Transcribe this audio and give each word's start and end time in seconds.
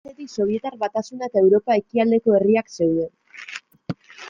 Alde 0.03 0.09
batetik 0.11 0.29
Sobietar 0.35 0.77
Batasuna 0.83 1.27
eta 1.31 1.43
Europa 1.45 1.77
ekialdeko 1.83 2.35
herriak 2.39 2.75
zeuden. 2.79 3.15